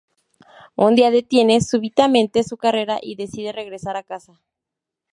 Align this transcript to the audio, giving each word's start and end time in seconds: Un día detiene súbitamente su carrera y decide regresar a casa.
Un 0.75 0.95
día 0.95 1.11
detiene 1.11 1.61
súbitamente 1.61 2.43
su 2.43 2.57
carrera 2.57 2.97
y 2.99 3.17
decide 3.17 3.51
regresar 3.51 3.97
a 3.97 4.01
casa. 4.01 4.41